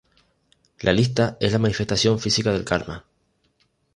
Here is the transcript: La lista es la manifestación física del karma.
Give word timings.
La 0.79 0.93
lista 0.93 1.37
es 1.39 1.51
la 1.51 1.59
manifestación 1.59 2.17
física 2.17 2.51
del 2.51 2.65
karma. 2.65 3.05